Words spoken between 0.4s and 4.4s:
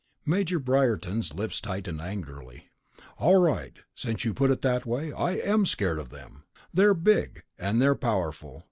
Briarton's lips tightened angrily. "All right, since you